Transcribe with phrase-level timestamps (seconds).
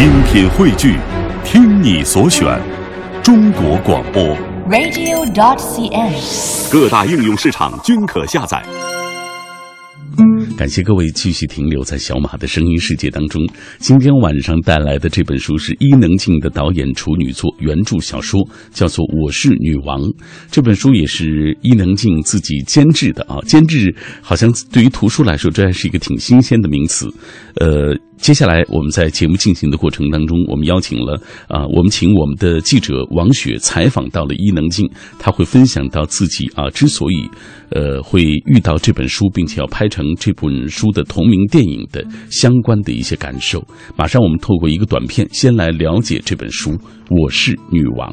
[0.00, 0.96] 精品汇聚，
[1.44, 2.58] 听你所选，
[3.22, 4.22] 中国广播。
[4.66, 6.72] radio.dot.cn，。
[6.72, 8.64] 各大应用市场均可下载。
[10.56, 13.46] 感谢各位继续停留在小马的声音世界当中。
[13.78, 18.40] 今天晚上带来的这本书是伊能静的导演处女作原著小说，
[18.72, 20.00] 叫做《我是女王》。
[20.50, 27.06] 这本书也是伊能静自己监制的啊，监制好像对于图书来说，这还是一个挺新鲜的名词。
[27.56, 37.28] 呃，接下来我们在节目进行的过程当中，我们邀请了啊、我们请我们的记者王雪采访到了伊能静，她会分享到自己啊之所以
[37.70, 43.66] 呃会遇到这本书，并且要拍成这本书的同名电影的相关的一些感受。
[43.96, 46.70] 马上我们透过一个短片，先来了解这本书
[47.08, 48.12] 《我是女王》。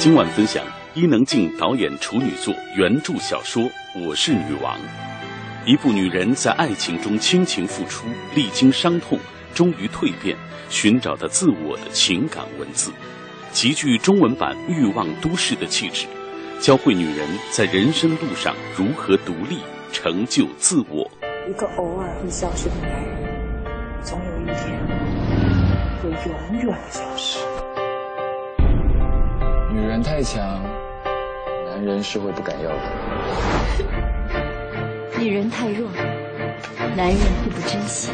[0.00, 0.64] 今晚分享
[0.94, 3.62] 伊能静导演处女作原著小说
[4.02, 4.74] 《我是女王》，
[5.66, 9.18] 一部女人在爱情中倾情付出，历经伤痛，
[9.54, 10.34] 终于蜕变，
[10.70, 12.90] 寻找的自我的情感文字，
[13.52, 16.06] 极具中文版《欲望都市》的气质，
[16.60, 19.58] 教会女人在人生路上如何独立，
[19.92, 21.10] 成就自我。
[21.46, 23.62] 一个偶尔会消失的男人，
[24.02, 24.80] 总有一天
[26.02, 27.38] 会永远的消失。
[29.72, 30.42] 女人太强，
[31.64, 32.76] 男人是会不敢要的。
[35.16, 35.88] 女人太弱，
[36.96, 38.10] 男人会不珍惜。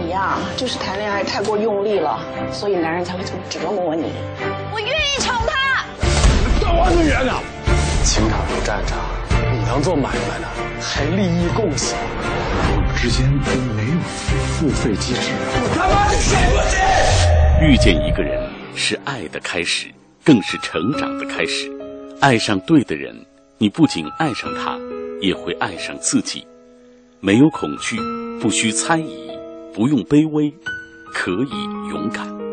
[0.00, 2.18] 你呀，就是谈恋爱太过用力了，
[2.50, 4.12] 所以男人才会这么折磨你。
[4.72, 5.84] 我愿意宠他。
[8.02, 8.98] 情场如战场，
[9.52, 10.48] 你当做买卖呢，
[10.80, 11.96] 还利益共享。
[12.74, 13.98] 我们之间都没有
[14.48, 15.30] 付费机制。
[15.54, 16.36] 我他妈的神
[17.60, 18.40] 经遇见一个人
[18.76, 19.88] 是爱的开始，
[20.22, 21.72] 更是成长的开始。
[22.20, 23.16] 爱上对的人，
[23.58, 24.78] 你不仅爱上他，
[25.20, 26.46] 也会爱上自己。
[27.20, 27.96] 没有恐惧，
[28.38, 29.30] 不需猜疑，
[29.72, 30.52] 不用卑微，
[31.12, 32.45] 可以勇敢。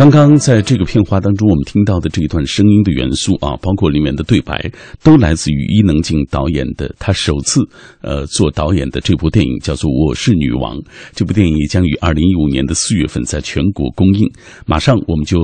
[0.00, 4.58] 刚刚在这个片花当中，我们听到的这一段声音的元素啊，包括里面的对白，
[5.02, 7.60] 都来自于伊能静导演的他首次
[8.00, 10.74] 呃做导演的这部电影，叫做《我是女王》。
[11.14, 14.26] 这部电影将于二零一五年的四月份在全国公映。
[14.64, 15.36] 马上我们就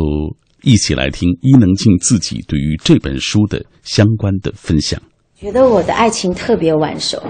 [0.63, 4.99] 一起来听伊能静自己对于这本书的相关的分享。
[5.39, 7.23] 觉得我的爱情特别晚熟。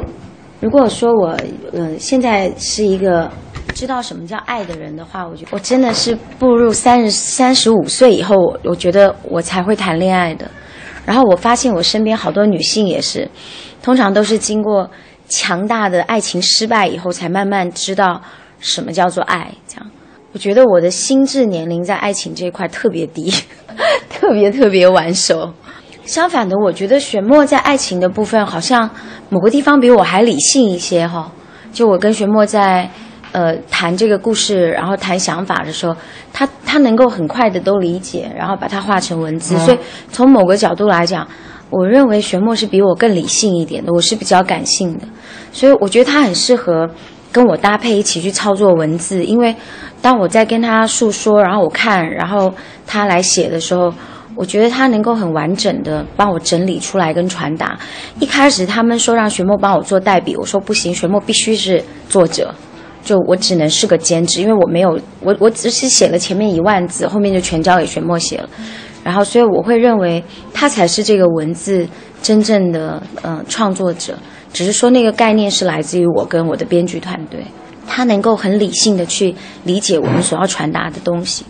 [0.60, 1.36] 如果说我
[1.72, 3.28] 呃现在是一个
[3.74, 10.50] 知道什么叫爱的人的话，我觉我真的是步入三十三十五岁以后，我我觉得我才会谈恋爱的。
[11.04, 13.28] 然后我发现我身边好多女性也是，
[13.82, 14.90] 通常都是经过
[15.28, 18.20] 强大的爱情失败以后，才慢慢知道
[18.58, 19.52] 什么叫做爱。
[19.68, 19.90] 这样，
[20.32, 23.32] 我觉得我的心智年龄在爱情这一块特别低，
[24.10, 25.52] 特别特别晚熟。
[26.04, 28.88] 相反的，我觉得玄墨在爱情的部分好像
[29.28, 31.30] 某个地方比我还理性一些哈。
[31.72, 32.88] 就我跟玄墨在
[33.32, 35.96] 呃谈这个故事，然后谈想法的时候，
[36.32, 39.56] 他他能够很快的都理解，然后把它化成文字。
[39.58, 39.78] 所以
[40.10, 41.26] 从某个角度来讲，
[41.70, 45.06] 我认为玄墨是比我更理性一点的，我是比较感性的，
[45.52, 46.88] 所以我觉得他很适合
[47.30, 49.54] 跟我搭配一起去操作文字，因为
[50.00, 52.52] 当我在跟他诉说，然后我看，然后
[52.86, 53.92] 他来写的时候。
[54.38, 57.74] 我觉得他能够很完整的帮我整理出来跟传达。
[58.20, 62.54] 一开始他们说让玄墨帮我做代笔，我说不行，玄墨必须是作者，
[63.06, 68.48] 就我只能是个兼职，因为我没有我我只是写了前面一万字，后面就全交给玄墨写了。
[69.04, 70.22] 然后所以我会认为
[70.52, 71.86] 他才是这个文字
[72.20, 74.18] 真正的呃创作者，
[74.52, 77.40] 只是说那个概念是来自于我跟我的编剧团队，
[77.86, 81.44] 他能够很理性的去理解我们所要传达的东西。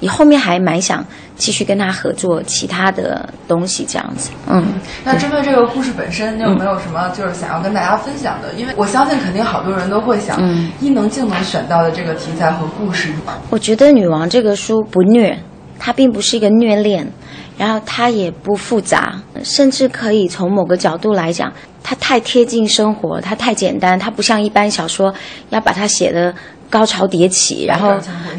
[0.00, 1.04] 你后面还蛮想
[1.36, 4.64] 继续跟他合作其他的东西，这样子，嗯。
[5.04, 8.52] 那针对这个故事本身，你有没有什么就是想要跟大家分享的？
[8.54, 13.12] 因为我相信肯定好多人都会想，嗯伊能静能选到的这个题材和故事，
[13.50, 15.38] 我觉得《女王》这个书不虐，
[15.78, 17.10] 它并不是一个虐恋，
[17.56, 21.52] 然后它也不复杂，甚至可以从某个角度来讲，
[21.82, 25.14] 它太贴近生活，它太简单，它不像一般小说
[25.50, 26.34] 要把它写的
[26.68, 27.94] 高潮迭起，然后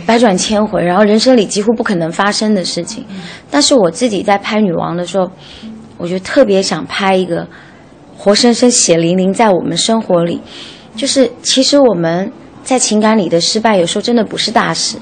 [0.06, 3.06] 百转千回，然后人生里几乎不可能发生的事情。
[3.50, 5.30] 但是我自己在拍《女王》的时候，
[5.98, 7.48] 我就特别想拍一个
[8.18, 10.42] 活生生血淋淋在我们生活里，
[10.96, 12.32] 就是其实我们
[12.64, 14.98] 在情感里的失败，有时候真的不是大事。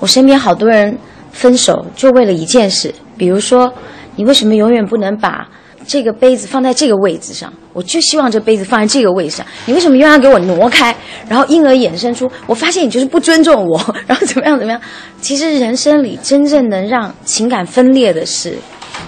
[0.00, 0.98] 我身边好多人
[1.32, 3.72] 分手就为了一件事，比如说
[4.16, 5.48] 你为什么永远不能把
[5.86, 7.52] 这个杯子放在这个位置上？
[7.72, 9.46] 我就希望这杯子放在这个位置上。
[9.66, 10.94] 你为什么又要给我挪开？
[11.28, 14.80] 然后因而衍生出，我发现你就是不尊重我，然后怎么样怎么样？
[15.20, 18.56] 其实人生里真正能让情感分裂的事，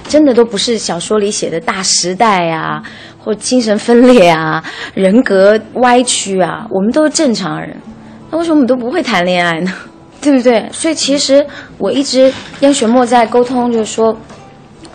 [0.08, 2.82] 真的都不是小说里写的大时代啊，
[3.18, 4.62] 或精神分裂啊，
[4.94, 6.66] 人格歪曲啊。
[6.70, 7.76] 我们都是正常人，
[8.30, 9.72] 那为什么我们都不会谈恋爱呢？
[10.20, 10.68] 对不对？
[10.72, 11.46] 所以其实
[11.78, 14.18] 我一直跟玄墨在沟通，就是说，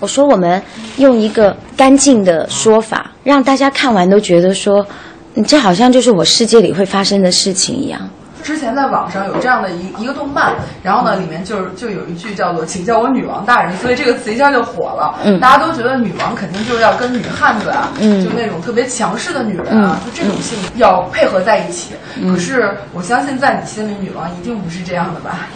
[0.03, 0.61] 我说我们
[0.97, 4.85] 用一个干净的说法，让大家看完都觉得说，
[5.33, 8.01] 你这好像就是我世界里会发生的事情一样。
[8.44, 15.17] 之前在网上有这样的一一个动漫，然后呢，里面就是就有一句叫做“请叫我女王大人”，所以这个词一下就火了。
[15.23, 21.94] 嗯，大家都觉得女王肯定就是要跟女汉子啊，嗯，就那种特别强势的女人啊，就这种性要配合在一起。
[22.29, 25.47] 可是我相信，在你心里，女王一定不是这样的吧？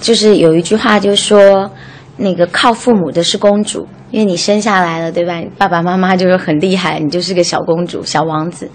[0.00, 1.68] 就是有一句话，就说
[2.16, 5.40] 那个靠父母的是公主，因为你生下来了，对吧？
[5.58, 8.70] 爸爸妈妈就是很厉害，你就是个小公主、小王子。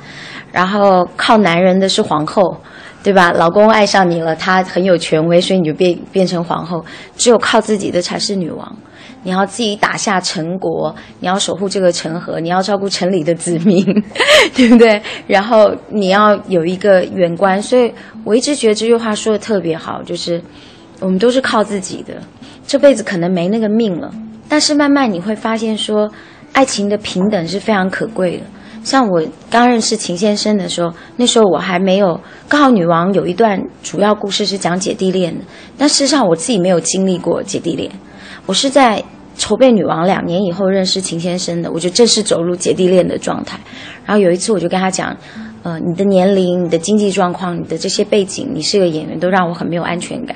[0.52, 2.58] 然后靠男人的是皇后。
[3.04, 3.32] 对吧？
[3.32, 6.86] 老公爱上你了，他很有权威，所以你就变变成皇后。
[7.18, 8.78] 只有靠自己的才是女王。
[9.24, 13.84] 你要自己打下城国，你要守护这个城河，你要照顾城里的子民，
[14.54, 15.02] 对不对？
[15.26, 17.60] 然后你要有一个远观。
[17.60, 17.92] 所以
[18.24, 20.40] 我一直觉得这句话说的特别好，就是
[21.00, 22.14] 我们都是靠自己的，
[22.66, 24.14] 这辈子可能没那个命了。
[24.48, 26.12] 但是慢慢你会发现，说
[26.54, 28.44] 爱情的平等是非常可贵的。
[28.84, 32.20] 像我刚认识秦先生的时候，那时候我还没有。
[32.50, 35.46] 刚好女王有一段主要故事是讲姐弟恋的，
[35.78, 37.90] 但事实上我自己没有经历过姐弟恋。
[38.48, 39.02] 我是在
[39.38, 43.60] 筹备女王两年以后认识秦先生的，我就正式走入姐弟恋的状态。
[44.06, 45.16] 然后有一次我就跟他讲，
[45.62, 50.36] 呃，你的年龄、你的经济状况、你的这些背景，你是个演员，都让我很没有安全感。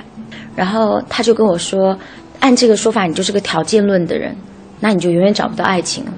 [0.56, 1.98] 然后他就跟我说，
[2.40, 4.36] 按这个说法，你就是个条件论的人，
[4.80, 6.13] 那你就永远找不到爱情了。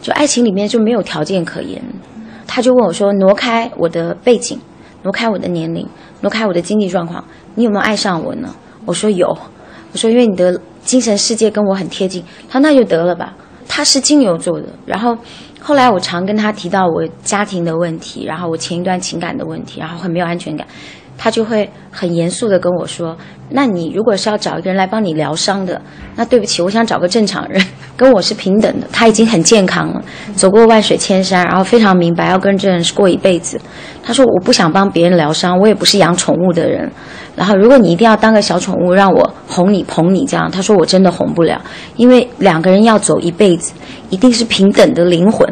[0.00, 1.82] 就爱情里面就没有条件可言，
[2.46, 4.58] 他就问我说：“挪开我的背景，
[5.02, 5.86] 挪开我的年龄，
[6.20, 7.22] 挪开我的经济状况，
[7.54, 8.54] 你有没有爱上我呢？”
[8.86, 9.28] 我说有，
[9.92, 12.24] 我说因为你的精神世界跟我很贴近。
[12.48, 13.34] 他说那就得了吧。
[13.68, 15.16] 他是金牛座的，然后
[15.60, 20.66] 后来我常跟他提到我家庭的问题，然后我前一段情感的问题，然后很没有安全感。
[21.22, 23.14] 他就会很严肃的跟我说
[23.52, 25.78] ：“那你如果是要找一个人来帮你疗伤的，
[26.16, 27.62] 那对不起，我想找个正常人，
[27.94, 28.86] 跟我是平等的。
[28.90, 30.02] 他已经很健康了，
[30.34, 33.60] 走过万水千山，然后非常明白要跟这人是过一辈子。
[34.02, 36.90] 他说我不想帮别人疗伤，我也不是养宠物的人。
[37.36, 41.60] 然后如果你一定要当个小宠物让我哄你捧你这样，他说我真的哄不了，
[41.96, 43.74] 因为两个人要走一辈子，
[44.08, 45.46] 一定是平等的灵魂。”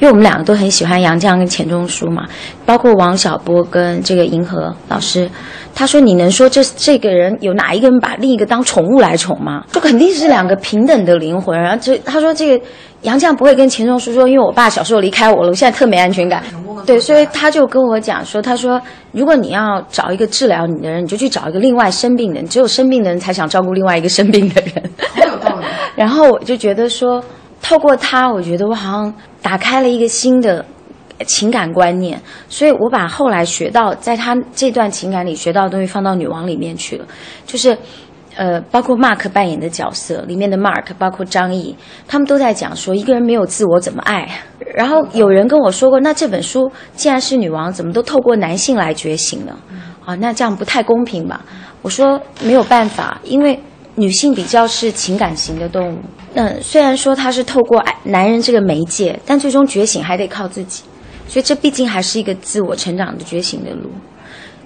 [0.00, 2.26] 因为我们两个都很喜欢杨绛跟钱钟书嘛，
[2.64, 5.30] 包括王小波跟这个银河老师，
[5.74, 9.62] 他说你能说这这个人有哪一个人把另一个当宠物来宠吗？
[9.70, 11.60] 就肯定是两个平等的灵魂。
[11.60, 12.64] 然后这他说这个
[13.02, 16.42] 杨绛不会跟钱钟书说，因为我爸小时候离开我了，我现在特没安全感。
[16.86, 18.80] 对，所以他就跟我讲说，他说
[19.12, 24.90] 如果你要找一个治疗你的人，你就去找一个另外生病的人，只有生病的人才想照顾另外一个生病的人。
[25.14, 25.66] 好有道理。
[25.94, 27.22] 然后我就觉得说。
[27.62, 30.64] 透过他，我觉得我好像打开了一个新的
[31.26, 37.06] 情感观念，所以我把后来学到在他这段情感里学到的东西放到女王里面去了，
[37.46, 37.76] 就是，
[38.34, 41.76] 呃，包括 Mark 扮演的角色里面的 Mark，包括张译，
[42.08, 44.26] 他们都在讲说一个人没有自我怎么爱。
[44.74, 49.54] 然后有人跟我说过，那这本书既然是女王，怎么都透过男性来觉醒呢？
[50.06, 51.42] 啊，那这样不太公平吧？
[51.82, 53.60] 我说没有办法，因为。
[54.00, 55.98] 女性比较是情感型的动物，
[56.32, 60.82] 那，虽然说她是透过男人这个媒介，但最终觉醒还得靠自己，
[61.28, 63.90] 所以这毕竟还是一个自我成长的觉醒的路。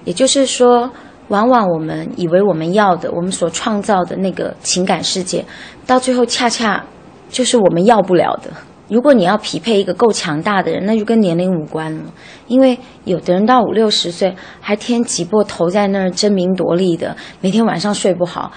[0.05, 0.89] 也就是说，
[1.29, 5.45] 往往我们以为我们要的，我们所创造的那个情感世界，
[5.85, 6.85] 到最后恰恰
[7.29, 8.51] 就是我们要不了的。
[8.89, 12.05] 如果你要匹配一个够强大的人，那就跟年龄无关了，
[12.47, 18.53] 因为有的人到五六十岁还天挤破头在那儿争名夺利的，每天晚上睡不好。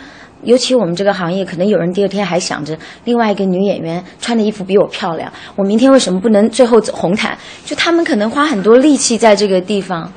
[0.48, 7.38] 尤其我们这个行业，可能有人第二天还想着另外一个女演员穿的衣服比我漂亮，我明天为什么不能最后走红毯？
[7.66, 10.10] 就他们可能花很多力气在这个地方。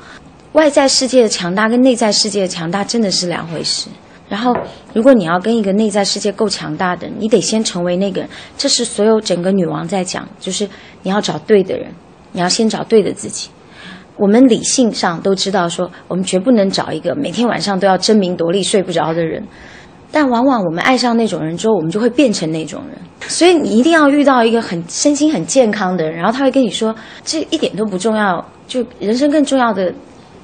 [0.53, 3.89] 外在世界的强大跟内在世界的强大真的是两回事。
[4.29, 4.55] 然后，
[4.93, 8.29] 如果你要跟一个内在世界够强大的，你得先成为那个人。
[8.57, 10.65] 这是所有整个女王在讲，就是
[11.03, 11.93] 你要找对的人，
[12.31, 13.49] 你要先找对的自己。
[14.15, 19.43] 我们理性上都知道说，我们绝不能找一个每天晚上都要争名夺利、睡不着的人。
[20.11, 22.97] 但往往我们爱上那种人之后，我们就会变成那种人。
[23.27, 29.93] 所以你一定要遇到一个很身心很健康的人，然后他会跟你说，这一点都不重要，就人生更重要的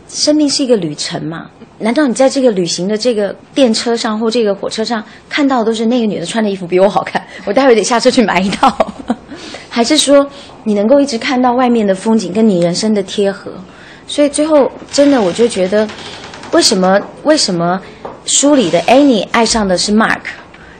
[0.07, 1.47] 生命是一个旅程嘛？
[1.79, 7.21] 难道你在这个旅行的这个电车上或这个火车上看到的都是那个女的穿的衣服比我好看？
[7.45, 8.75] 我待会得下车去买一套，
[9.69, 10.25] 还是说
[10.63, 13.51] 你能够一直看到外面的风景跟你人生的贴合？
[14.07, 15.88] 所以最后真的我就觉得，
[16.51, 17.79] 为什么为什么
[18.27, 20.19] 书里的 Annie 爱上的是 Mark，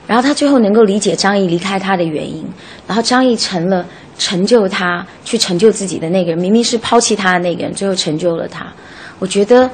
[0.06, 2.44] 然后他最后能够理解张译离开他的原因，
[2.86, 3.84] 然后张译成了
[4.18, 8.66] 成就他去成就自己的那个人，明明是抛弃他的那个人，最后成就了他。
[9.18, 9.68] 我觉得，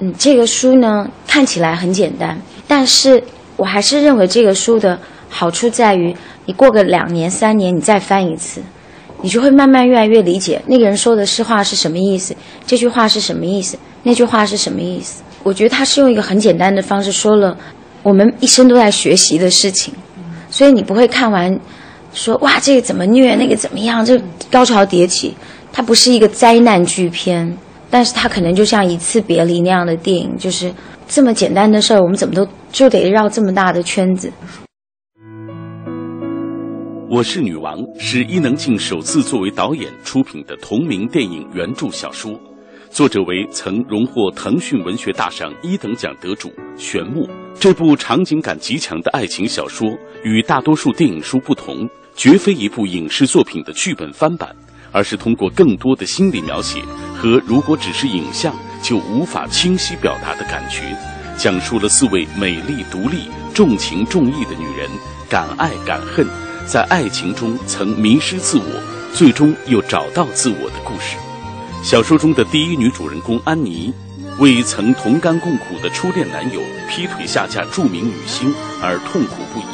[0.00, 2.36] 嗯，这个书呢看起来很简单，
[2.66, 3.22] 但是
[3.56, 4.98] 我还是认为这个书的
[5.30, 8.60] 好处在于，你过个两年三年，你再翻一次，
[9.22, 12.34] 你就会慢慢越来越理解那个人说的是话是什么意思，
[12.66, 15.22] 这句话是什么意思，那句话是什么意思。
[15.46, 17.56] 我觉得他是用一个很简单的方式说了
[18.02, 19.94] 我们一生都在学习的事情，
[20.50, 21.56] 所以你不会看完
[22.12, 25.36] 说哇这个怎么虐，那个怎么样，这高潮迭起，
[25.72, 27.56] 它不是一个灾难剧片。
[27.88, 30.74] 但是它可能就像一次别离那样的电影，就是
[31.06, 34.32] 这么简单的事儿，我们怎么都就得绕这么大的圈子。
[37.08, 42.32] 我是女王是伊能静首次作为导演出品的同名电影原著小说，
[42.96, 47.28] 作者为曾荣获腾讯文学大赏一等奖得主玄牧。
[47.60, 49.86] 这部场景感极强的爱情小说
[50.24, 54.48] 与大多数电影书不同，绝非一部影视作品的剧本翻版。
[54.92, 56.80] 而是通过更多的心理描写
[57.14, 60.96] 和如果只是影像就无法清晰表达的感觉，
[61.36, 64.88] 讲述了四位美丽、独立、重情重义的女人
[65.28, 66.26] 敢爱敢恨，
[66.64, 71.18] 在爱情中曾迷失自我，最终又找到自我的故事。
[71.86, 73.94] 小说中的第一女主人公安妮，
[74.40, 78.52] 为曾同甘共苦的初恋男友劈腿下嫁著名女星
[78.82, 79.64] 而痛苦不已。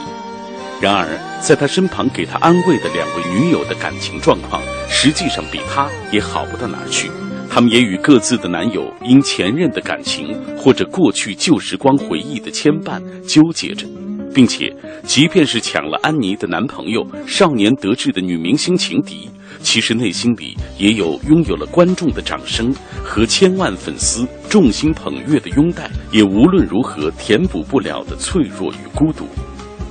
[0.78, 1.08] 然而，
[1.40, 7.10] 在她身旁给她安慰的两位女友的感情状况，实际上比她也好不到哪儿去。
[7.48, 13.86] 他们也与各自的男友因前任的感情或者过去旧时光回忆的牵绊纠结着，
[14.34, 14.74] 并且，
[15.04, 19.28] 即便是抢了安妮的男朋友、少年得志的女明星情敌，
[19.62, 22.74] 其实内心里也有拥有了观众的掌声
[23.04, 29.26] 和千万粉丝众星捧月的拥戴，也无论如何填补不了的脆弱与孤独。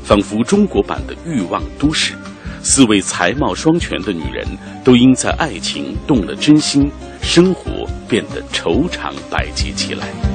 [0.04, 2.14] 仿佛中国版的欲望都市，
[2.64, 4.46] 四位才貌双全的女人
[4.84, 6.90] 都因在爱情动了真心，
[7.22, 10.31] 生活变得愁肠百结起来。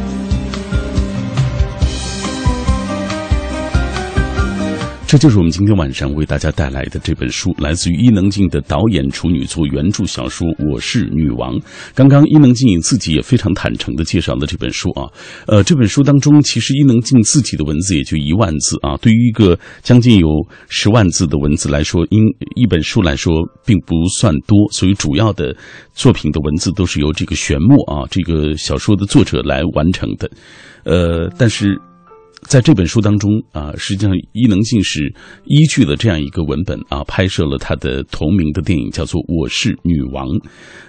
[5.08, 11.54] 这就是我们今天晚上为大家带来的这本书，来自于伊能静的导演处女作原著小说《我是女王》。
[11.94, 15.06] 刚刚伊能静自己也非常坦诚的介绍了这本书啊，
[15.46, 20.26] 呃，这本书当中其实伊能静自己的文字也就一万字啊，对于一个将近有
[20.68, 22.20] 十万字的文字来说，因
[22.56, 23.32] 一本书来说
[23.64, 25.54] 并不算多，所以主要的
[25.94, 30.28] 作品的文字都是由这个玄墨啊这个小说的作者来完成的，
[30.82, 31.80] 呃，但是。
[32.46, 35.12] 在这本书当中啊，实际上伊能静是
[35.46, 40.28] 依据了这样一个文本啊，拍摄了他的同名的电影，叫做《我是女王》。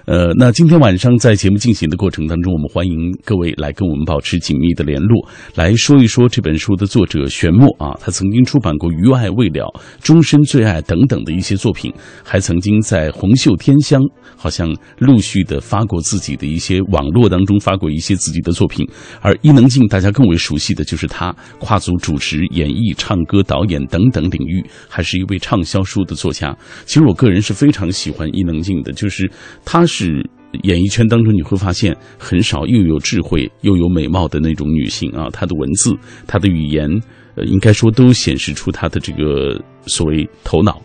[0.05, 9.65] 呃，那今天晚上在节目进行的过程当中，我们欢迎各位来跟我们保持紧密的联络，来说一说这本书的作者玄墨啊，他曾经出版过《余爱未了》
[9.99, 11.91] 《终身最爱》等等的一些作品，
[12.23, 13.99] 还曾经在红袖添香，
[14.35, 18.87] 好像陆续的发过自己的一些网络当中发过一些自己的作品。
[19.21, 26.55] 而伊能静，大家更为熟悉的就是他跨足主持、演绎、唱歌、导演等等领域，还是一位畅销书的作家。
[26.85, 29.27] 其实我个人是非常喜欢伊能静的，就是
[29.65, 29.87] 她。
[29.87, 30.23] 是
[30.63, 35.95] 演艺圈当中你会发现很少又有智慧又有美貌的那种女性啊，她的文字、
[36.27, 36.87] 她的语言，
[37.35, 40.81] 呃，应该说都显示出她的这个所谓头脑。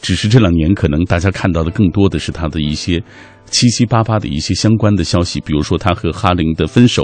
[0.00, 3.02] 只是这两年可能大家看到的更多的是她的一些。
[3.50, 7.02] 七七八八的一些相关的消息，比如说他和哈林的分手，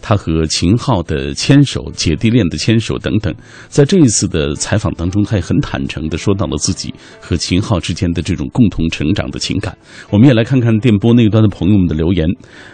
[0.00, 3.32] 他和秦昊的牵手，姐弟恋的牵手等等。
[3.68, 9.76] 在这一次的采访当中，他也很坦诚的说到了自己和秦昊之间的这种共同成长的情感。
[10.10, 12.26] 我们也来看看电波那端的朋友们的留言。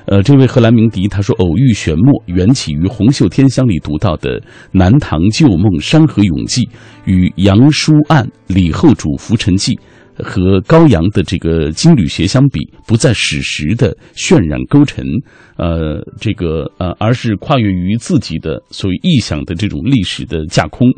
[0.07, 6.67] 呃，这位荷兰鸣笛他说：“偶遇玄墨，缘起于《红袖添香》里读到的南唐旧梦山河永记
[7.05, 9.79] 与杨叔案李后主浮沉记。”
[10.25, 15.05] 和高阳的这个金缕鞋相比，不在史实的渲染勾陈，
[15.57, 20.89] 呃，这个呃，而是跨越于自己的所谓臆想的这种历史的架空，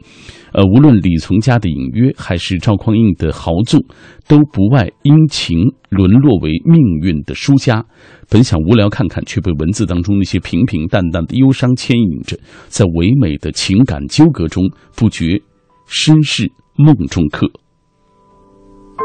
[0.52, 3.80] 呃，无论李从嘉的隐约，还是赵匡胤的豪纵，
[4.26, 5.58] 都不外因情
[5.90, 7.84] 沦落为命运的输家。
[8.28, 15.40] 本想无聊看看，却被文字当中那些平平淡淡的忧伤牵引着，在唯美的情感纠葛中，不觉
[15.86, 17.50] 身是梦中客。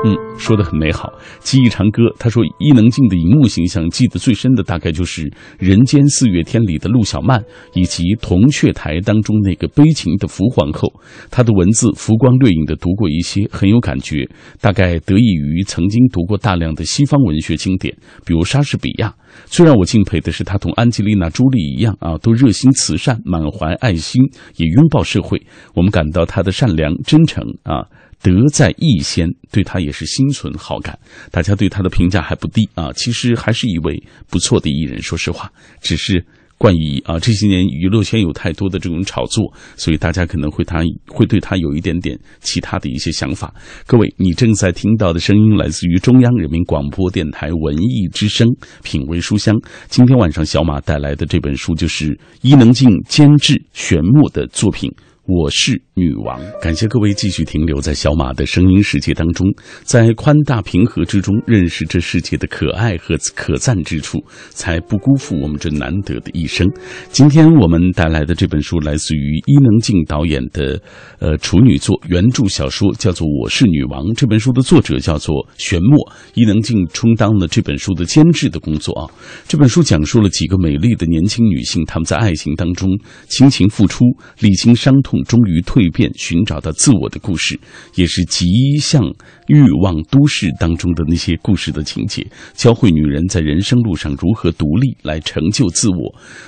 [0.03, 1.11] 嗯，说的很美好。
[1.39, 5.23] 记忆长歌，他说伊能静的荧幕形象记得最深的大概就是
[5.57, 10.91] 《人间四月天》里的陆小曼，以及《铜雀台》当中那个悲情的福皇后。
[11.31, 14.29] 她的文字浮光掠影的读过一些，很有感觉。
[14.59, 19.15] 大概得益于曾经读过大量的西方文学经典，比如莎士比亚。
[19.45, 24.21] 最让我敬佩的是，她同安吉丽娜·朱莉一样啊，都热心慈善，满怀爱心，
[24.57, 25.41] 也拥抱社会。
[25.73, 27.87] 我们感到她的善良、真诚啊。
[28.21, 30.97] 德在艺先，对他也是心存好感。
[31.31, 35.01] 大家对他的评价还不低啊，其实还是一位不错的艺人。
[35.01, 36.25] 说实话，只是
[36.57, 43.53] 冠以啊这些年娱乐圈有太多的这种炒作，所以大家可能会他会对他有一点点其他的一些想法。
[43.85, 48.47] 各位，你正在听到的声音来自于中央人民广播电台文艺之声
[48.83, 49.53] 品味书香。
[49.89, 54.89] 今天晚上小马带来的这本书就是伊能静监制玄墨的作品。
[55.27, 59.47] 我是女王，感谢各位继续停留在小马的声音世界当中，
[59.81, 66.69] 在宽大平和之中认识这世界的可爱和可赞之处，才不辜负我们这难得的一生。
[67.09, 70.79] 今天我们带来的这本书来自于伊能静导演的
[71.17, 74.05] 呃处女作原著小说，叫做《我是女王》。
[74.13, 75.97] 这本书的作者叫做玄墨，
[76.35, 79.09] 伊能静充当了这本书的监制的工作啊。
[79.47, 82.87] 这本书讲述了几个美丽的年轻女性，她们在爱情当中
[83.27, 84.05] 倾情付出，
[84.39, 85.14] 历经伤痛。
[85.23, 87.59] 终于蜕变，寻找到自我的故事，
[87.95, 88.45] 也是极
[88.81, 89.03] 像
[89.47, 95.95] 欲望都市当中的那些故事的情节，教会女人在人生路上如何独立来成就自我。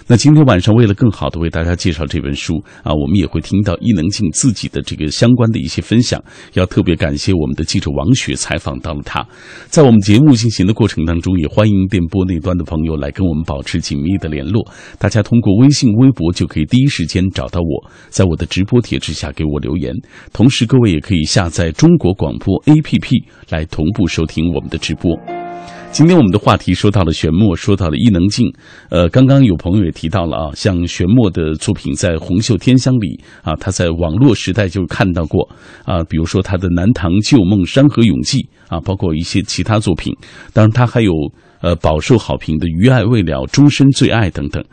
[0.07, 6.19] 那今天晚上，为了更好的为大家介绍这本书啊，我们也会听到伊能静自己的这个相关的一些分享。
[6.53, 9.23] 要特别感谢我们的记者王雪采访到了他，
[9.67, 14.67] 在我们节目进行的过程当中，也欢迎电波那端的朋友来跟我们保持紧密的联络。
[14.97, 18.47] 大家通过微信、微博就可以第一时间找到我，在我的。
[18.57, 19.93] 直播帖之下给我留言，
[20.33, 25.15] 同时各位也可以下载中国广播 APP 来同步收听我们的直播。
[25.91, 28.51] 今天我们的话题说到了玄墨，说到了伊能静。
[28.89, 35.47] 呃，刚刚有朋友也提到了啊，像玄墨的作品在《红袖添香》里啊，他在网络时代就看到过
[35.85, 38.39] 啊，比如说他的《南唐旧梦》《山河永记》
[38.75, 40.11] 啊，包括一些其他作品。
[40.51, 41.11] 当然，他还有
[41.61, 44.63] 呃饱受好评的《余爱未了》《终身最爱》等等。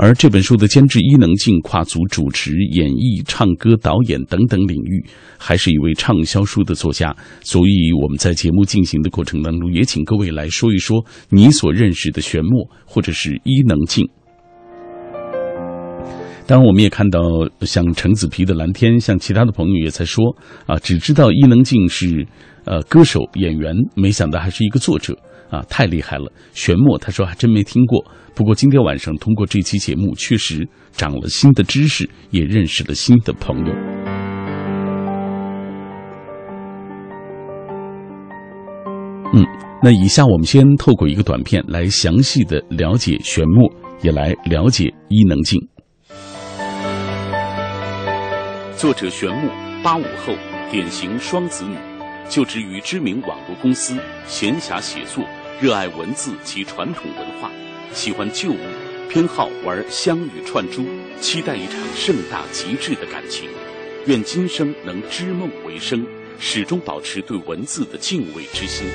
[0.00, 5.04] 而这本书的监制伊能静跨足主持、演绎、唱歌、导演等等领域，
[5.36, 7.12] 还是一位畅销书的作家。
[7.40, 14.08] 所以我们在节目进行的过程当中，也请各位来说一说你所认识的玄墨或者是伊能静。
[16.46, 17.20] 当然，我们也看到
[17.62, 20.24] 像橙子皮的蓝天，像其他的朋友也在说
[20.66, 22.24] 啊，只知道伊能静是
[22.64, 25.18] 呃歌手演员，没想到还是一个作者
[25.50, 26.30] 啊，太厉害了。
[26.52, 28.04] 玄墨他说还真没听过。
[28.34, 33.74] 不过今天晚上通过这期节目，确实长了新的知识，也认识了新的朋友。
[39.34, 39.44] 嗯，
[39.82, 43.70] 那以下我们先透过一个短片来详细的了解玄墨，
[44.02, 45.60] 也来了解伊能静。
[48.76, 49.50] 作者玄墨，
[49.82, 50.32] 八五后，
[50.70, 51.74] 典型双子女，
[52.28, 55.24] 就职于知名网络公司，闲暇写作，
[55.60, 57.50] 热爱文字及传统文化。
[57.92, 58.58] 喜欢旧物，
[59.10, 60.86] 偏好玩香与串珠，
[61.20, 63.50] 期待一场盛大极致的感情。
[64.06, 66.06] 愿今生能织梦为生，
[66.38, 68.86] 始终保持对文字的敬畏之心，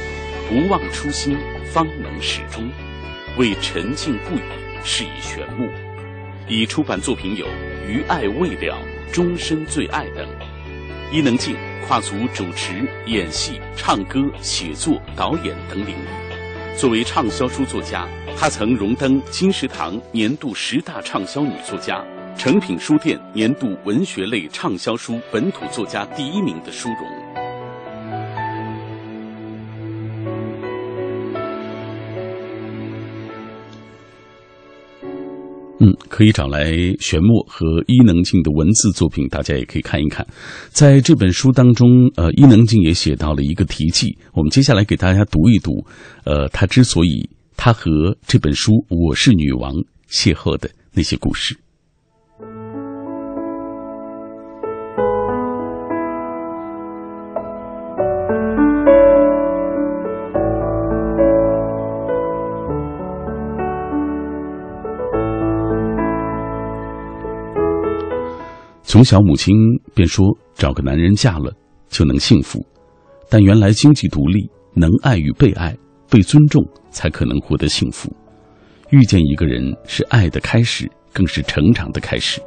[0.47, 1.38] 不忘初心，
[1.73, 2.63] 方能始终。
[3.38, 4.41] 为沉静不语，
[4.86, 5.67] 是以玄木。
[6.47, 7.45] 已出版作品有
[7.86, 8.78] 《余爱未了》
[9.13, 10.26] 《终身最爱》等。
[11.12, 16.22] 伊能静跨足主持、演戏、唱歌、写作、导演等领域，
[16.75, 18.07] 作为畅销书作家。
[18.38, 22.03] 她曾荣登金石堂年度十大畅销女作家、
[22.38, 27.22] 诚品书店年度文学类畅销书本土作家第一名的殊荣。
[36.10, 40.25] 可以找来玄墨和伊能静的文字作品，大家也可以看一看。
[40.69, 45.86] 在这本书当中，呃，伊能静也写到了一个题记，我们接下来给大家读一读。
[46.25, 47.29] 呃，他之所以。
[47.56, 49.71] 他和这本书《我是女王》
[50.10, 51.56] 邂逅的那些故事。
[68.93, 69.56] 从小，母亲
[69.95, 71.51] 便说：“找个男人嫁了
[71.89, 72.63] 就能幸福。”
[73.27, 75.75] 但原来，经济独立、能爱与被爱。
[76.12, 78.15] 被尊重才可能获得幸福。
[78.91, 82.39] 遇见一个人是爱的开始，更是成长的开始。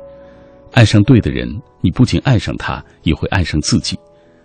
[0.71, 1.49] 爱上对的人，
[1.81, 3.99] 你不仅爱上他，也会爱上自己。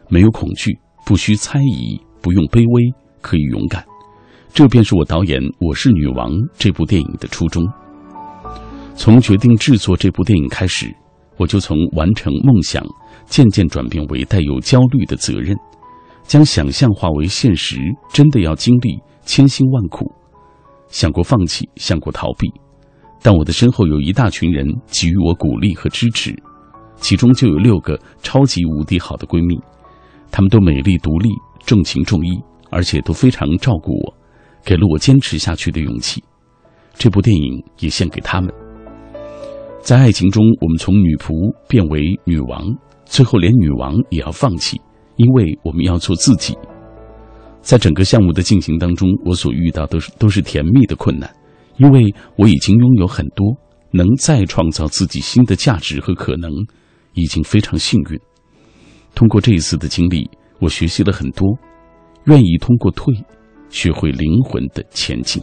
[0.09, 3.85] 没有恐惧，不需猜疑，不用卑微，可以勇敢。
[4.51, 7.63] 这便是我导演《我是女王》这部电影的初衷。
[8.95, 10.91] 从决定制作这部电影开始，
[11.41, 12.85] 我就从完成梦想，
[13.25, 15.57] 渐渐转变为带有焦虑的责任，
[16.21, 17.77] 将想象化为现实，
[18.13, 20.05] 真的要经历千辛万苦。
[20.89, 22.47] 想过放弃，想过逃避，
[23.23, 26.31] 但我的身后有一大群人给予我鼓励和支持，
[26.97, 29.59] 其中就有六个超级无敌好的闺蜜，
[30.29, 31.27] 她们都美丽独立、
[31.65, 34.13] 重情重义，而且都非常照顾我。
[34.63, 36.23] 给了我坚持下去的勇气，
[36.93, 38.53] 这部电影也献给他们。
[39.81, 41.33] 在爱情中，我们从女仆
[41.67, 42.63] 变为女王，
[43.05, 44.79] 最后连女王也要放弃，
[45.15, 46.55] 因为我们要做自己。
[47.61, 51.29] 在整个项目的进行当中，我所遇到的都是甜蜜的困难，
[51.77, 52.03] 因为
[52.37, 53.55] 我已经拥有很多，
[53.91, 56.51] 能再创造自己新的价值和可能，
[57.13, 58.19] 已经非常幸运。
[59.15, 61.47] 通过这一次的经历，我学习了很多，
[62.25, 63.13] 愿意通过退。
[63.69, 65.41] 学会灵魂的前进。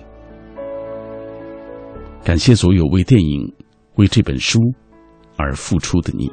[2.23, 3.41] 感谢所有为电影、
[3.99, 4.61] 为这本书
[5.37, 6.31] 而付出的你，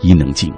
[0.00, 0.52] 伊能静。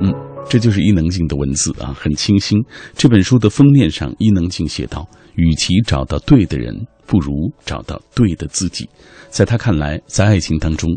[0.00, 0.12] 嗯，
[0.48, 2.58] 这就是伊能静的文字啊，很清新。
[2.94, 6.74] 这本书的封面上，伊能静写道：“与其找到对的人，
[7.06, 7.32] 不如
[7.64, 8.88] 找到对的自己。”
[9.28, 10.90] 在他看来，在爱情当中，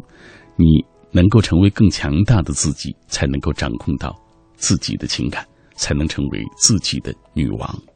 [0.55, 0.65] 你
[1.11, 4.15] 能够成为更强大的自己，才能够掌控到
[4.55, 5.45] 自己的情感。
[5.77, 7.90] 才能成为自己的女王。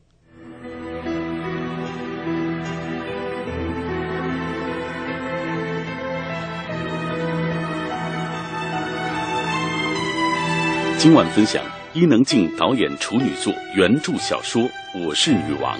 [11.05, 11.63] 今晚分享
[11.93, 14.63] 伊能静导演处女作原著小说
[15.05, 15.77] 《我是女王》，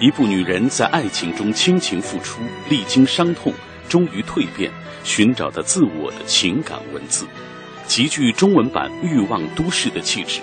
[0.00, 3.52] 一部女人在爱情中倾情付出，历经伤痛，
[3.86, 4.72] 终于蜕变，
[5.04, 7.26] 寻找的自我的情感文字，
[7.86, 10.40] 极具中文版《欲望都市》的气质。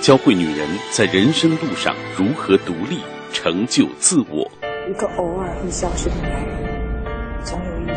[0.00, 2.98] 教会女人在人生路上如何独立
[3.32, 4.50] 成就自我。
[4.90, 7.96] 一个偶尔会消失的男人，总有一天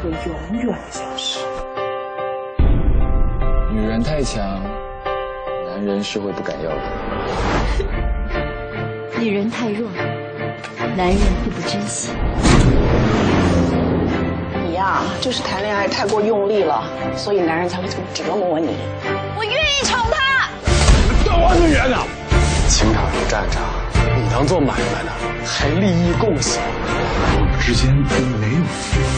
[0.00, 1.40] 会永远的消失。
[3.76, 4.42] 女人太强，
[5.68, 6.76] 男人是会不敢要的。
[9.20, 9.86] 女人太弱，
[10.96, 12.08] 男人会不珍惜。
[14.64, 16.84] 你呀，就是谈恋爱太过用力了，
[17.14, 18.78] 所以男人才会这么折磨你。
[19.36, 20.48] 我愿意宠他。
[21.36, 21.98] 我女人呢？
[22.68, 23.62] 情场如战场，
[24.16, 25.12] 你当做买卖呢，
[25.44, 26.62] 还利益共享。
[27.36, 27.94] 我们之间
[28.40, 28.64] 没有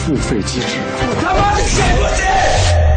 [0.03, 0.79] 付费机制。
[0.99, 2.27] 我他妈的信不信？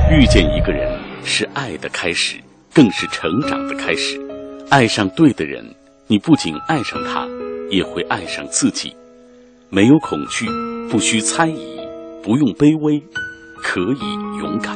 [0.09, 0.91] 遇见一个人
[1.23, 2.37] 是爱的开始，
[2.73, 4.19] 更是成长的开始。
[4.69, 5.65] 爱上对的人，
[6.07, 7.27] 你不仅爱上他，
[7.69, 8.95] 也会爱上自己。
[9.69, 10.45] 没有恐惧，
[10.89, 11.79] 不需猜疑，
[12.23, 13.01] 不用卑微，
[13.61, 14.75] 可以勇敢。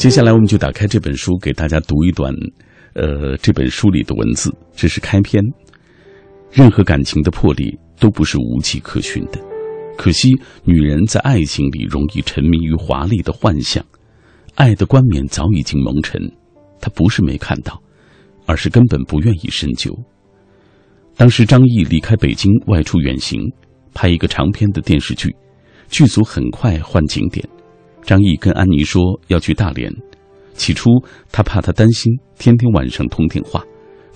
[0.00, 2.32] 接下来，我们就打开这本书，给大家读一段，
[2.94, 4.50] 呃，这本书里的文字。
[4.74, 5.44] 这是开篇。
[6.50, 9.38] 任何感情的破裂都不是无迹可寻的，
[9.98, 10.30] 可惜
[10.64, 13.84] 女人在爱情里容易沉迷于华丽的幻想，
[14.54, 16.18] 爱的冠冕早已经蒙尘。
[16.80, 17.78] 她不是没看到，
[18.46, 19.94] 而是根本不愿意深究。
[21.14, 23.38] 当时张译离开北京，外出远行，
[23.92, 25.36] 拍一个长篇的电视剧，
[25.90, 27.46] 剧组很快换景点。
[28.02, 29.92] 张毅跟安妮说要去大连，
[30.54, 30.90] 起初
[31.30, 33.62] 他怕她担心，天天晚上通电话，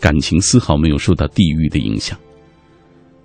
[0.00, 2.18] 感情丝毫没有受到地域的影响。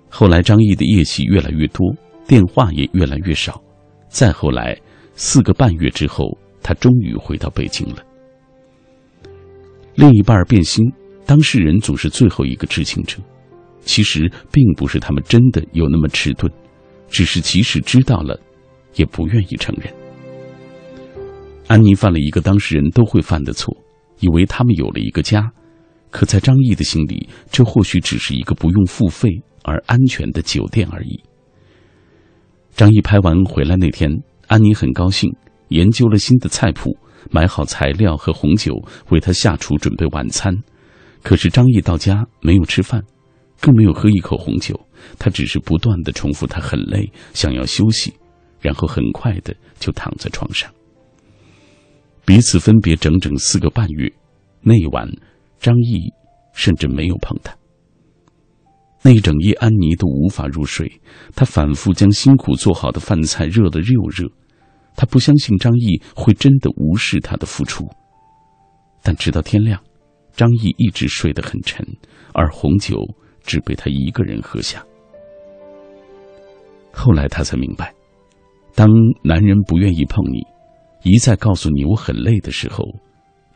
[0.08, 1.94] 后来张毅的夜戏越来越多，
[2.26, 3.62] 电话也越来越少。
[4.08, 4.76] 再后来，
[5.14, 7.96] 四个半月之后，他终于回到北京了。
[9.94, 10.84] 另一半变心，
[11.26, 13.18] 当事人总是最后一个知情者。
[13.82, 16.52] 其实并不是他们真的有那么迟钝，
[17.08, 18.38] 只是即使知道了，
[18.96, 19.92] 也不愿意承认。
[21.70, 23.72] 安妮犯了一个当事人都会犯的错，
[24.18, 25.48] 以为他们有了一个家，
[26.10, 29.28] 可在张毅的心里，这或许只是一个不用付费
[29.62, 31.22] 而安全的酒店而已。
[32.74, 34.10] 张毅拍完回来那天，
[34.48, 35.32] 安妮很高兴，
[35.68, 36.90] 研究了新的菜谱，
[37.30, 38.74] 买好材料和红酒，
[39.10, 40.52] 为他下厨准备晚餐。
[41.22, 43.00] 可是张毅到家没有吃饭，
[43.60, 44.74] 更没有喝一口红酒，
[45.20, 48.12] 他只是不断的重复他很累，想要休息，
[48.58, 50.68] 然后很快的就躺在床上。
[52.30, 54.08] 彼此分别整整四个半月，
[54.60, 55.10] 那一晚，
[55.58, 56.12] 张毅
[56.52, 57.52] 甚至没有碰她。
[59.02, 60.88] 那一整夜，安妮都无法入睡。
[61.34, 64.30] 她反复将辛苦做好的饭菜热了又热。
[64.94, 67.84] 她不相信张毅会真的无视她的付出。
[69.02, 69.82] 但直到天亮，
[70.32, 71.84] 张毅一直睡得很沉，
[72.32, 72.96] 而红酒
[73.42, 74.86] 只被他一个人喝下。
[76.92, 77.92] 后来他才明白，
[78.76, 78.88] 当
[79.24, 80.40] 男人不愿意碰你，
[81.02, 82.84] 一再告诉你我很累的时候，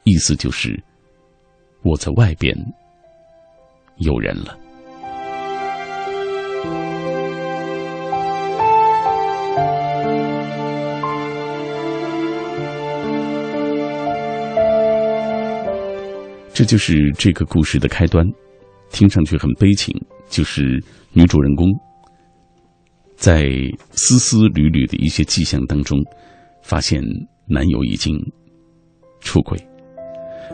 [0.05, 0.83] 意思就是
[1.83, 2.57] 我在外边
[3.97, 4.59] 有人了。
[16.55, 18.25] 这就是这个故事的开端，
[18.91, 19.93] 听上去很悲情。
[20.31, 21.67] 就是女主人公
[23.17, 23.45] 在
[23.91, 25.99] 丝丝缕缕的一些迹象当中，
[26.63, 27.03] 发现
[27.47, 28.15] 男友已经
[29.21, 29.59] 出轨。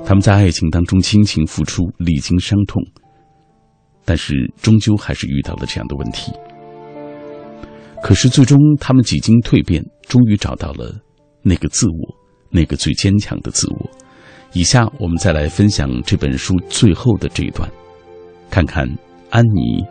[0.05, 2.83] 他们在爱情当中倾情付出，历经伤痛，
[4.05, 6.33] 但是终究还是遇到了这样的问题。
[8.03, 10.95] 可是最终，他们几经蜕变，终于找到了
[11.43, 12.17] 那个自我，
[12.51, 13.91] 那个最坚强的自我。
[14.53, 17.71] 以下我们再来分享这本书最后的这一段，
[18.51, 18.89] 看看
[19.29, 19.85] 安妮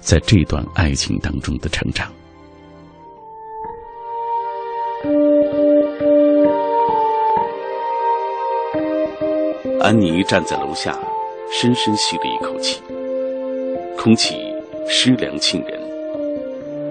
[0.00, 2.10] 在这段爱情当中的成长。
[9.84, 10.98] 安妮站在楼下，
[11.52, 12.82] 深深吸了一口气，
[13.98, 14.34] 空气
[14.88, 15.78] 湿凉沁人。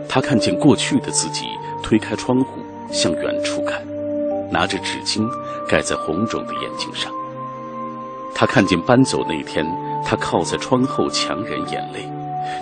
[0.08, 1.48] 她看见过去的自己，
[1.82, 3.82] 推开窗户向远处看。
[4.52, 5.28] 拿着纸巾
[5.68, 7.12] 盖在红肿的眼睛上。
[8.36, 9.66] 他看见搬走那天，
[10.06, 12.08] 他靠在窗后强忍眼泪，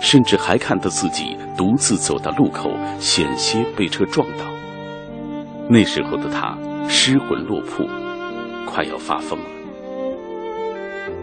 [0.00, 4.46] 甚至还看到自己独自走到路口，险些被车撞倒。
[5.68, 6.56] 那时候的他
[6.88, 7.86] 失魂落魄，
[8.64, 9.44] 快要发疯了。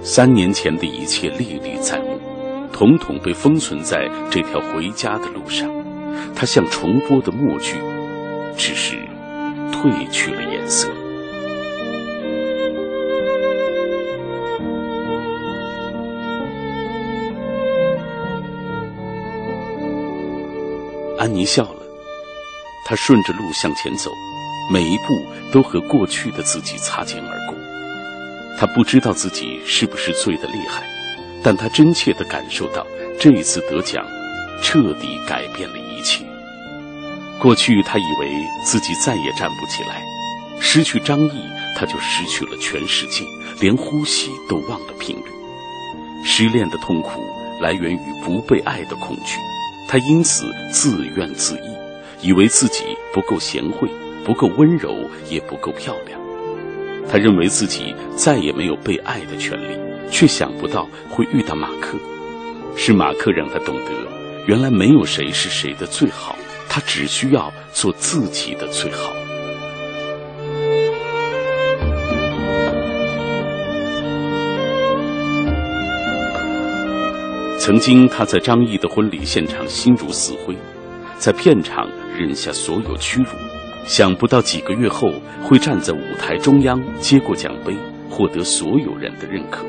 [0.02, 2.20] 三年前的一切历历在目，
[2.74, 5.70] 统统被封存在这条回家的路上。
[6.36, 7.76] 它像重播的默剧，
[8.58, 8.96] 只是。
[9.72, 10.90] 褪去了颜色。
[21.18, 21.80] 安妮笑了，
[22.86, 24.12] 她顺着路向前走，
[24.74, 25.04] 每一步
[25.54, 27.59] 都和过去的自己擦肩而过。
[28.60, 30.84] 他不知道自己是不是醉得厉害，
[31.42, 32.86] 但他真切地感受到，
[33.18, 34.06] 这一次得奖，
[34.62, 36.26] 彻底改变了一切。
[37.42, 38.30] 过去，他以为
[38.66, 40.04] 自己再也站不起来，
[40.60, 41.42] 失去张毅，
[41.78, 43.24] 他就失去了全世界，
[43.62, 45.32] 连呼吸都忘了频率。
[46.26, 47.24] 失恋的痛苦
[47.62, 49.40] 来源于不被爱的恐惧，
[49.88, 51.64] 他因此自怨自艾，
[52.22, 53.90] 以为自己不够贤惠，
[54.26, 54.94] 不够温柔，
[55.30, 56.20] 也不够漂亮。
[57.12, 59.76] 他认为自己再也没有被爱的权利，
[60.12, 61.98] 却想不到会遇到马克。
[62.76, 63.92] 是马克让他懂得，
[64.46, 66.36] 原来没有谁是谁的最好。
[66.70, 69.12] 他只需要做自己的最好。
[77.58, 80.56] 曾经，他在张译的婚礼现场心如死灰，
[81.18, 83.30] 在片场忍下所有屈辱，
[83.86, 85.12] 想不到几个月后
[85.44, 87.76] 会站在舞台中央接过奖杯，
[88.10, 89.66] 获得所有人的认可。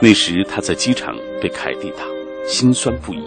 [0.00, 2.04] 那时，他在机场被凯蒂打，
[2.46, 3.22] 心酸不已。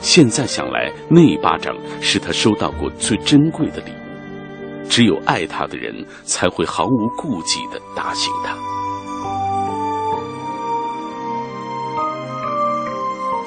[0.00, 4.88] 现在想来，那一巴掌是他收到过最珍贵的礼物。
[4.88, 5.94] 只有爱他的人，
[6.24, 8.56] 才会毫无顾忌的打醒他。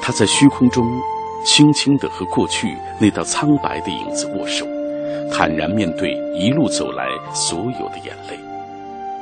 [0.02, 0.86] 他在虚空中，
[1.44, 2.68] 轻轻的和过去
[3.00, 4.66] 那道苍白的影子握手，
[5.32, 8.38] 坦然面对一路走来所有的眼泪。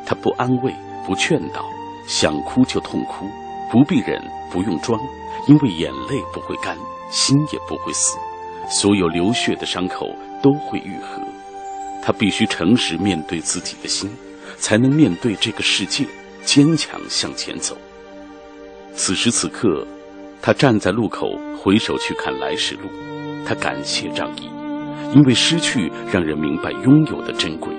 [0.05, 0.73] 他不安慰，
[1.05, 1.65] 不劝导，
[2.07, 3.25] 想哭就痛哭，
[3.71, 4.99] 不必忍，不用装，
[5.47, 6.77] 因为眼泪不会干。
[7.09, 8.17] 心也不会死，
[8.69, 10.09] 所有流血的伤口
[10.41, 11.21] 都会愈合。
[12.03, 14.11] 他必须诚实面对自己的心，
[14.57, 16.05] 才能面对这个世界，
[16.43, 17.77] 坚强向前走。
[18.93, 19.87] 此时此刻，
[20.41, 22.89] 他站在路口，回首去看来时路。
[23.45, 24.49] 他感谢张毅，
[25.13, 27.73] 因为失去让人明白拥有的珍贵。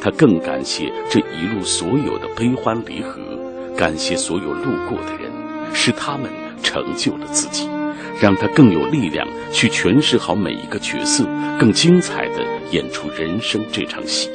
[0.00, 3.20] 他更感谢这一路所有的悲欢离合，
[3.76, 5.30] 感谢所有路过的人，
[5.72, 6.30] 是他们
[6.62, 7.68] 成就了自己。
[8.20, 11.24] 让他更有力量去诠释好每一个角色，
[11.58, 14.30] 更精彩的演出人生这场戏。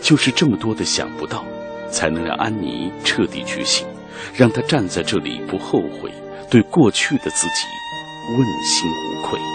[0.00, 1.44] 就是这么多的想不到，
[1.90, 3.86] 才能让安妮彻底觉醒，
[4.34, 6.10] 让她站在这里不后悔，
[6.50, 9.53] 对过去的自己问心无愧。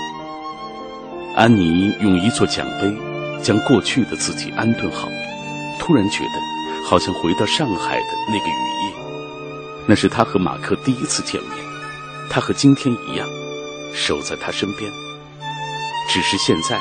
[1.39, 2.93] 安妮用一座奖杯
[3.41, 5.07] 将过去的自己安顿好，
[5.79, 8.93] 突然觉得好像回到上海的那个雨夜，
[9.87, 11.51] 那是她和马克第一次见面。
[12.29, 13.25] 他和今天一样，
[13.93, 14.91] 守在他身边。
[16.09, 16.77] 只是现在，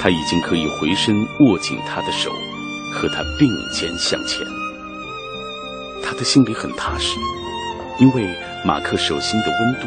[0.00, 2.32] 他已经可以回身握紧他的手，
[2.92, 4.44] 和他并肩向前。
[6.02, 7.16] 他的心里很踏实，
[8.00, 8.26] 因为
[8.64, 9.86] 马克手心的温度，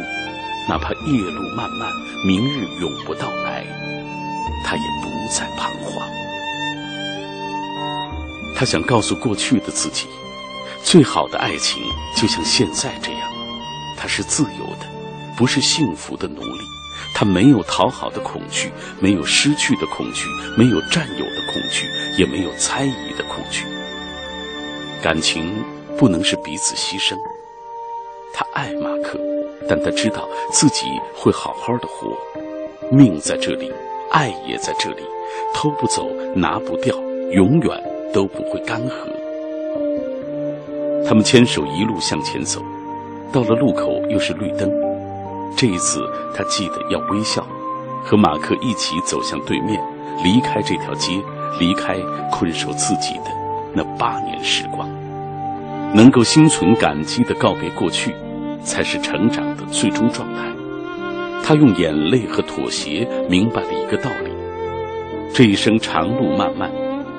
[0.70, 1.92] 哪怕夜路漫漫，
[2.26, 3.68] 明日永不到来，
[4.64, 6.08] 他也不再彷徨。
[8.56, 10.08] 他想告诉过去的自己，
[10.84, 11.82] 最好的爱情
[12.16, 13.32] 就像现在这样，
[13.98, 14.88] 它是自由的，
[15.38, 16.64] 不是幸福的奴隶。
[17.16, 23.66] 他没有讨好的恐惧，没有失去的恐惧，没有占有的恐惧，也没有猜疑的恐惧。
[25.02, 25.64] 感情
[25.98, 27.16] 不能是彼此牺牲。
[28.34, 29.20] 他爱马克，
[29.70, 32.18] 但他知道自己会好好的活，
[32.92, 33.72] 命在这里，
[34.14, 35.02] 爱也在这里，
[35.56, 36.96] 偷不走，拿不掉，
[37.32, 38.92] 永远都不会干涸。
[41.04, 42.62] 他们牵手一路向前走，
[43.32, 44.72] 到了路口又是绿灯。
[45.58, 47.44] 这一次，他记得要微笑，
[48.04, 49.82] 和马克一起走向对面，
[50.24, 51.20] 离开这条街，
[51.60, 51.98] 离开
[52.32, 53.32] 困守自己的
[53.74, 54.88] 那八年时光。
[55.96, 58.14] 能够心存感激的告别过去，
[58.64, 60.42] 才是成长的最终状态。
[61.44, 64.32] 他用眼泪和妥协明白了一个道理：
[65.34, 66.72] 这一生长路漫漫，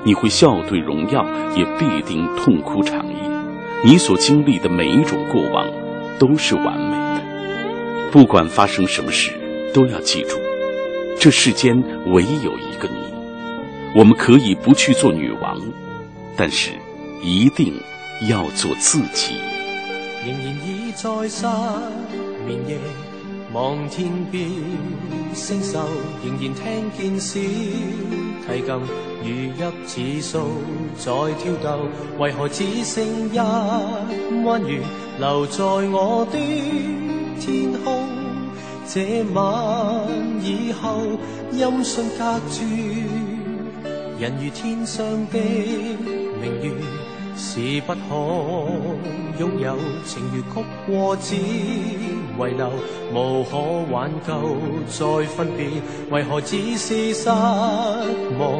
[0.03, 1.23] 你会笑对荣耀，
[1.55, 3.13] 也必定痛哭长夜。
[3.83, 5.67] 你所经历的每一种过往，
[6.17, 7.21] 都是完美的。
[8.11, 9.31] 不管发生什么事，
[9.73, 10.39] 都要记住，
[11.19, 12.95] 这世间唯有一个你。
[13.93, 15.61] 我们可以不去做女王，
[16.35, 16.71] 但是
[17.21, 17.73] 一定
[18.27, 19.35] 要做自己。
[20.25, 21.45] 仍然已在失
[22.47, 22.77] 眠夜，
[23.55, 24.51] 望天边
[25.33, 25.79] 星宿，
[26.21, 28.67] 仍然听见小提琴
[29.23, 30.35] 如泣似诉
[30.97, 31.87] 在挑逗。
[32.19, 33.37] 为何只剩一
[34.45, 34.81] 弯月
[35.19, 36.37] 留在我的？
[37.39, 38.03] 天空，
[38.85, 40.05] 这晚
[40.43, 41.17] 以后，
[41.53, 42.65] 音讯隔绝，
[44.19, 45.39] 人如天上的
[46.41, 46.73] 明月，
[47.37, 47.99] 是不可
[49.39, 49.77] 拥有。
[50.03, 51.37] 情如曲过只
[52.37, 52.69] 遗留，
[53.13, 53.57] 无可
[53.91, 54.29] 挽救
[54.87, 55.67] 再分别。
[56.11, 58.59] 为何只是失望，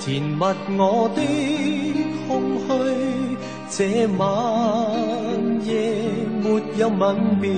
[0.00, 0.44] 填密
[0.78, 1.20] 我的
[2.28, 2.32] 空
[2.66, 2.66] 虚？
[3.68, 4.26] 这晚
[5.64, 5.72] 夜
[6.42, 7.50] 没有吻别。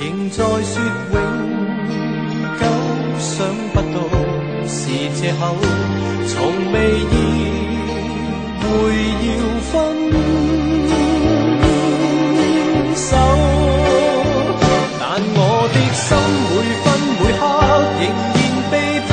[0.00, 0.82] 仍在说
[1.12, 1.16] 永
[2.58, 2.62] 久，
[3.18, 3.96] 想不到
[4.66, 5.54] 是借口，
[6.26, 6.32] 从
[6.72, 7.12] 未意
[8.60, 8.64] 会
[9.28, 9.72] 要分
[18.00, 18.36] 仍然
[18.70, 18.74] 被
[19.08, 19.12] 他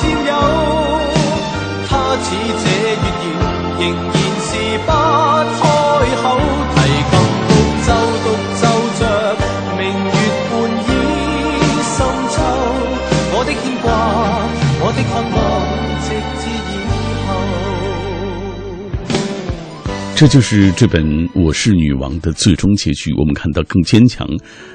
[0.00, 0.30] 占有，
[1.88, 1.90] 他
[2.22, 2.26] 似
[2.62, 3.28] 这月圆，
[3.78, 4.50] 仍然是
[4.86, 4.90] 不
[5.58, 5.62] 开
[6.22, 6.24] 口，
[6.74, 6.76] 提
[7.10, 7.12] 琴
[7.48, 7.50] 独
[7.84, 7.88] 奏
[8.24, 8.26] 独
[8.60, 8.62] 奏
[8.98, 9.00] 着，
[9.76, 10.16] 明月
[10.50, 10.52] 半
[10.86, 10.90] 倚
[11.82, 11.96] 深
[12.30, 12.34] 秋。
[13.32, 13.86] 我的牵挂，
[14.80, 15.38] 我的盼望，
[16.02, 16.06] 直
[16.40, 16.74] 至以
[17.26, 17.28] 后。
[20.14, 23.12] 这就是这本《我是女王》的最终结局。
[23.18, 24.26] 我们看到更坚强，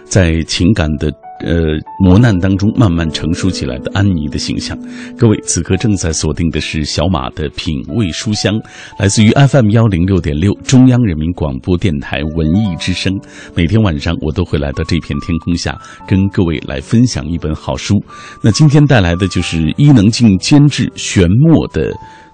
[0.05, 1.11] 在情感的
[1.43, 4.77] 呃磨难当中慢慢成熟起来的安妮的形象。
[5.17, 8.59] 各位此刻正在锁定的是小马的品味书香，
[8.97, 13.13] 来自于 FM 幺零六点六中央人民广播电台文艺之声。
[13.55, 15.77] 每天晚上我都会来到这片天空下，
[16.07, 17.95] 跟各位来分享一本好书。
[18.43, 21.91] 那今天带来的就是伊能静监制玄墨的。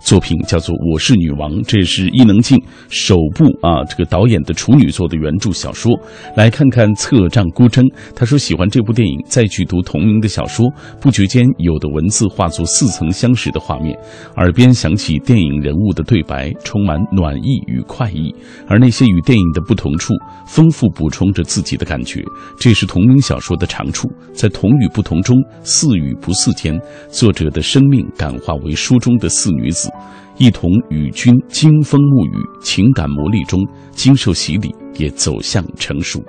[0.08, 5.92] 作品叫做《我是女王》，这是伊能静首部啊这个导演的处女作的原著小说。
[6.34, 7.84] 来看看侧帐孤征，
[8.16, 10.66] 他说喜欢这部电影，再去读同名的小说，
[11.02, 14.00] 不觉间有的文字化作似曾相识的画面，
[14.38, 18.34] 耳边响起电影人物的对白，充满暖意与快意，
[18.66, 20.14] 而那些与电影的不同处，
[20.48, 22.24] 丰富补充着自己的感觉。
[22.58, 29.90] 这是同名小说的长处，在同与不同中，似与不似间，作者的生命感化为书中的四女子。
[30.38, 33.60] 一同与君经风沐雨，情感磨砺中
[33.92, 36.22] 经受洗礼，也走向成熟。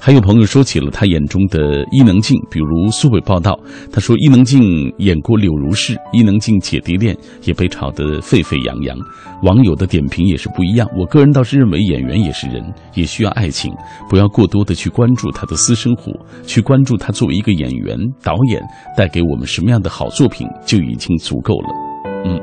[0.00, 3.56] 还有朋友说起了他眼中的伊能静，比如苏北报道，
[3.92, 8.98] 他说伊能静演过柳如是，伊能静姐弟恋也被炒得沸沸扬扬。
[9.44, 10.88] 网友的点评也是不一样。
[10.98, 12.60] 我个人倒是认为演员也是人，
[12.94, 13.72] 也需要爱情，
[14.08, 16.12] 不要过多的去关注他的私生活，
[16.44, 18.60] 去关注他作为一个演员、导演
[18.96, 21.91] 带给我们什么样的好作品就已经足够了。
[22.24, 22.40] 嗯，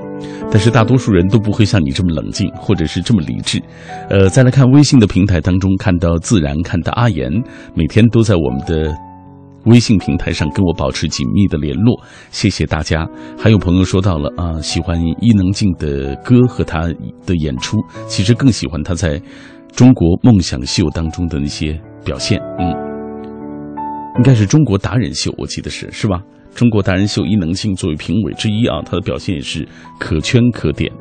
[0.51, 3.61] 但是大多数人都不会像你这么冷静，或者是这么理智。
[4.09, 7.31] 呃，再来看微信的平台当中，看到自然，看到阿言，
[7.73, 8.93] 每天都在我们的
[9.65, 12.01] 微信平台上跟我保持紧密的联络，
[12.31, 13.07] 谢谢大家。
[13.37, 16.87] 还有朋友说到了啊，喜欢伊能静的歌和她
[17.25, 17.77] 的演出，
[18.07, 19.21] 其实更喜欢她在
[19.71, 22.39] 中国梦想秀当中的那些表现。
[22.57, 22.73] 嗯，
[24.17, 26.21] 应该是中国达人秀，我记得是是吧？
[26.59, 29.65] 中国达人秀伊能静作为评委之一啊她的表现也是
[29.97, 30.91] 可圈可点。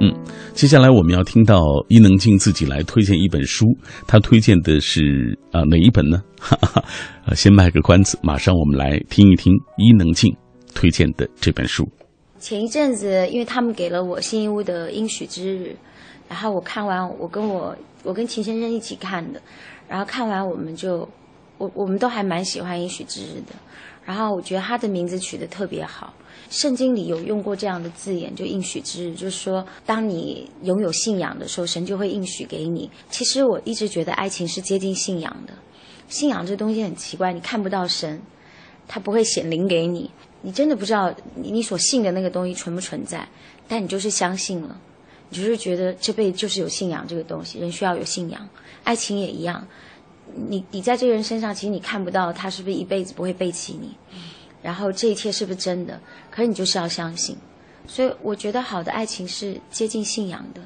[0.00, 0.12] 嗯
[0.52, 3.66] 接下来我们要听到伊能静自己来推荐一本书
[4.08, 6.20] 她推荐的是啊哪一本呢？
[6.40, 6.56] 哈
[7.22, 10.34] 哈先卖个关子马上我们来听一听伊能静
[10.74, 11.88] 推荐的这本书。
[12.42, 15.68] 前一阵子，因为他们给了我新一屋的《应许之日》，
[16.28, 19.40] 然后我看完，我跟我我跟秦先生一起看的，
[19.88, 21.08] 然后看完我们就，
[21.56, 23.54] 我我们都还蛮喜欢《应许之日》的，
[24.04, 26.12] 然后我觉得他的名字取得特别好。
[26.50, 32.90] 圣经里有用过这样的字眼，就应许之日，就是说，当你拥有信仰的时候，神就会应许给你。
[33.08, 35.54] 其实我一直觉得爱情是接近信仰的，
[36.08, 38.20] 信仰这东西很奇怪，你看不到神，
[38.88, 40.10] 他不会显灵给你，
[40.42, 43.26] 你真的不知道你你所信的那个东西存不存在，
[43.68, 44.80] 但你就是相信了，
[45.28, 48.48] 你就是觉得这辈子就是有信仰这个东西，人需要有信仰，
[48.84, 49.66] 爱情也一样，
[50.34, 53.96] 你你在这个人身上，其实你看不到他是不是一辈子不会背弃你。
[54.62, 56.00] 然后这一切是不是真的？
[56.30, 57.36] 可是你就是要相信，
[57.86, 60.60] 所以我觉得好的爱情是接近信仰的。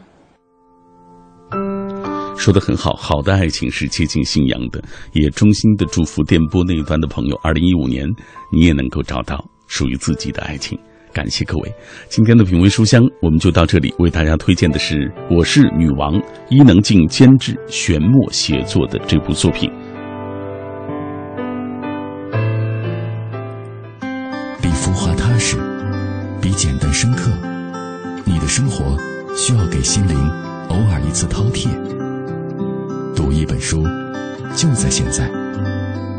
[2.36, 4.82] 说的很好，好的爱情是接近信仰的，
[5.14, 8.06] 也衷心的祝福电波那一端的朋友，二零一五年
[8.52, 10.78] 你也能够找到属于自己的爱情。
[11.12, 11.74] 感谢各位，
[12.08, 14.94] 今天的品味书香我们就到这里，为大家推荐的是
[15.34, 16.12] 《我是女王》，
[16.50, 19.70] 伊能静监制、玄墨写作的这部作品。
[24.60, 25.56] 比浮华踏实，
[26.42, 27.30] 比简单深刻。
[28.26, 28.98] 你的生活
[29.34, 30.14] 需要给心灵
[30.68, 31.70] 偶尔一次饕餮。
[33.14, 33.82] 读一本书，
[34.54, 35.26] 就在现在。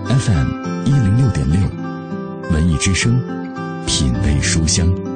[0.08, 1.60] FM 一零六点六，
[2.52, 3.22] 文艺之声，
[3.88, 5.07] 品味书香。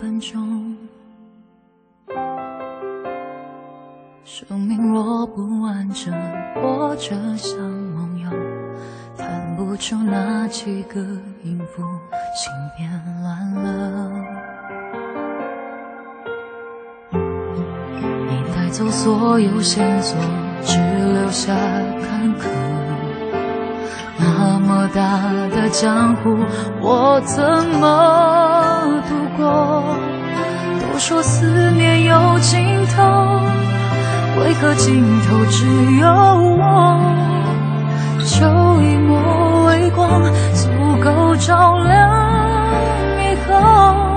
[0.00, 0.76] 分钟。
[4.24, 6.14] 生命若不完整，
[6.54, 8.30] 活着像梦游，
[9.16, 11.00] 弹不出那几个
[11.42, 11.82] 音符，
[12.36, 12.88] 心变
[13.22, 14.24] 乱了。
[17.10, 20.16] 你带走所有线索，
[20.62, 21.52] 只留下
[22.00, 22.77] 坎坷。
[24.18, 25.00] 那么大
[25.54, 26.36] 的江湖，
[26.80, 27.42] 我怎
[27.80, 29.84] 么度过？
[30.80, 33.02] 都说思念有尽头，
[34.40, 35.66] 为何尽头只
[36.00, 36.08] 有
[36.58, 36.98] 我？
[38.26, 38.46] 就
[38.82, 40.68] 一抹微光，足
[41.02, 42.10] 够照亮
[43.20, 44.07] 以后。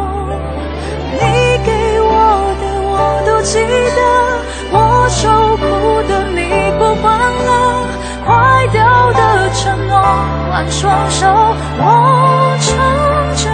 [10.11, 11.27] 承诺，换双手，
[11.77, 11.83] 我
[12.59, 12.69] 撑
[13.35, 13.49] 着。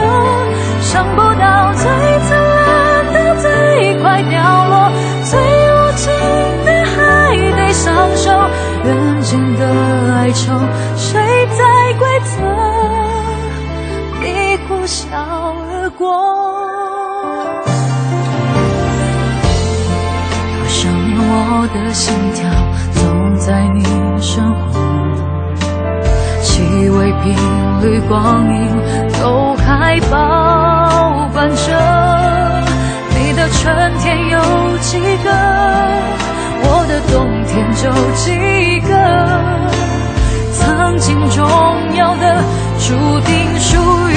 [0.81, 1.85] 想不到最
[2.21, 3.45] 灿烂的最
[4.01, 4.91] 快掉落，
[5.23, 6.05] 最无情
[6.65, 6.95] 的还
[7.55, 7.85] 得相
[8.15, 8.31] 守。
[8.83, 9.65] 人间的
[10.15, 10.53] 哀愁，
[10.95, 11.21] 谁
[11.57, 12.41] 在规则
[14.21, 16.07] 你呼啸而过？
[20.57, 22.13] 多少年我的心
[27.23, 27.35] 频
[27.81, 28.67] 率光阴
[29.21, 32.63] 都还保管着
[33.15, 34.39] 你的春天有
[34.79, 35.29] 几个？
[36.63, 37.15] 我的冬
[37.45, 37.83] 天就
[38.15, 38.25] 几
[38.87, 38.93] 个？
[40.53, 41.45] 曾经重
[41.95, 42.43] 要的
[42.79, 43.77] 注定属
[44.09, 44.13] 于